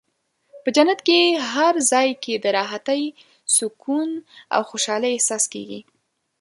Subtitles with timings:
[0.63, 3.03] په جنت کې په هر ځای کې د راحتۍ،
[3.55, 4.09] سکون
[4.55, 5.79] او خوشحالۍ احساس کېږي.